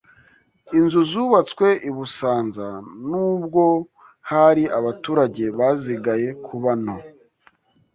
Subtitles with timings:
[0.77, 2.67] Inzu zubatswe i Busanza
[3.07, 3.63] n’ubwo
[4.31, 6.97] hari abaturage bazigaye kuba nto